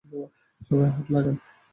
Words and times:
সবাই 0.67 0.89
হাত 0.95 1.07
লাগান! 1.13 1.35